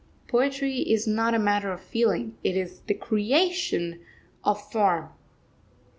[0.27, 3.99] Poetry is not a matter of feeling, it is the creation
[4.43, 5.09] of form.